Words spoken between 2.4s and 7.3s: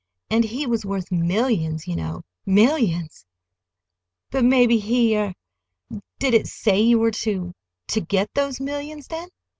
millions!" "But maybe he—er—Did it say you were